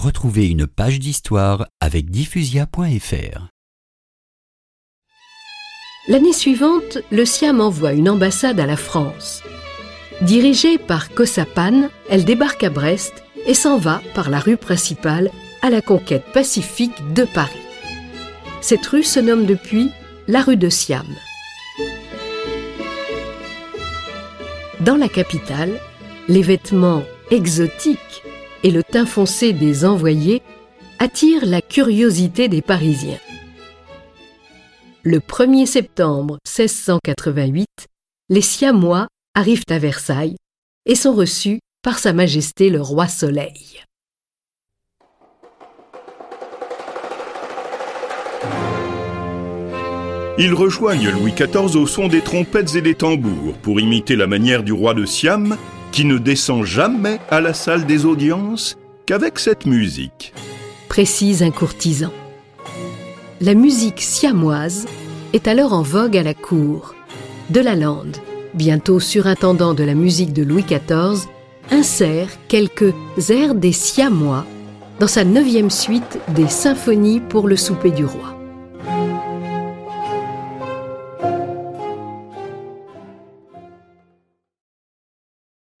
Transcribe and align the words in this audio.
retrouvez 0.00 0.48
une 0.48 0.66
page 0.66 0.98
d'histoire 0.98 1.66
avec 1.80 2.10
diffusia.fr. 2.10 3.48
L'année 6.08 6.32
suivante, 6.32 6.98
le 7.12 7.24
Siam 7.26 7.60
envoie 7.60 7.92
une 7.92 8.08
ambassade 8.08 8.58
à 8.58 8.66
la 8.66 8.76
France. 8.76 9.42
Dirigée 10.22 10.78
par 10.78 11.10
Kossapan, 11.10 11.90
elle 12.08 12.24
débarque 12.24 12.64
à 12.64 12.70
Brest 12.70 13.22
et 13.46 13.54
s'en 13.54 13.76
va 13.76 14.00
par 14.14 14.30
la 14.30 14.40
rue 14.40 14.56
principale 14.56 15.30
à 15.62 15.68
la 15.68 15.82
conquête 15.82 16.24
pacifique 16.32 17.12
de 17.12 17.24
Paris. 17.24 17.60
Cette 18.62 18.86
rue 18.86 19.04
se 19.04 19.20
nomme 19.20 19.44
depuis 19.44 19.90
la 20.26 20.42
rue 20.42 20.56
de 20.56 20.70
Siam. 20.70 21.06
Dans 24.80 24.96
la 24.96 25.08
capitale, 25.08 25.78
les 26.28 26.42
vêtements 26.42 27.04
exotiques 27.30 28.22
et 28.62 28.70
le 28.70 28.82
teint 28.82 29.06
foncé 29.06 29.52
des 29.52 29.84
envoyés 29.84 30.42
attirent 30.98 31.46
la 31.46 31.62
curiosité 31.62 32.48
des 32.48 32.62
Parisiens. 32.62 33.18
Le 35.02 35.18
1er 35.18 35.66
septembre 35.66 36.38
1688, 36.46 37.66
les 38.28 38.42
Siamois 38.42 39.08
arrivent 39.34 39.64
à 39.70 39.78
Versailles 39.78 40.36
et 40.84 40.94
sont 40.94 41.14
reçus 41.14 41.60
par 41.82 41.98
Sa 41.98 42.12
Majesté 42.12 42.68
le 42.68 42.82
Roi 42.82 43.08
Soleil. 43.08 43.80
Ils 50.38 50.54
rejoignent 50.54 51.10
Louis 51.10 51.32
XIV 51.32 51.76
au 51.76 51.86
son 51.86 52.08
des 52.08 52.22
trompettes 52.22 52.74
et 52.74 52.80
des 52.80 52.94
tambours 52.94 53.54
pour 53.62 53.78
imiter 53.78 54.16
la 54.16 54.26
manière 54.26 54.62
du 54.62 54.72
roi 54.72 54.94
de 54.94 55.04
Siam 55.04 55.56
qui 55.92 56.04
ne 56.04 56.18
descend 56.18 56.64
jamais 56.64 57.18
à 57.30 57.40
la 57.40 57.54
salle 57.54 57.86
des 57.86 58.04
audiences 58.06 58.76
qu'avec 59.06 59.38
cette 59.38 59.66
musique. 59.66 60.32
Précise 60.88 61.42
un 61.42 61.50
courtisan. 61.50 62.10
La 63.40 63.54
musique 63.54 64.00
siamoise 64.00 64.86
est 65.32 65.48
alors 65.48 65.72
en 65.72 65.82
vogue 65.82 66.16
à 66.16 66.22
la 66.22 66.34
cour. 66.34 66.94
De 67.50 67.60
la 67.60 67.74
Lande, 67.74 68.16
bientôt 68.54 69.00
surintendant 69.00 69.74
de 69.74 69.84
la 69.84 69.94
musique 69.94 70.32
de 70.32 70.42
Louis 70.42 70.64
XIV, 70.64 71.26
insère 71.70 72.28
quelques 72.48 72.94
airs 73.28 73.54
des 73.54 73.72
Siamois 73.72 74.44
dans 74.98 75.06
sa 75.06 75.24
neuvième 75.24 75.70
suite 75.70 76.18
des 76.28 76.48
symphonies 76.48 77.20
pour 77.20 77.48
le 77.48 77.56
souper 77.56 77.90
du 77.90 78.04
roi. 78.04 78.39